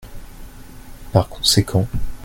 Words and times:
Par 1.13 1.29
conséquent. 1.29 1.87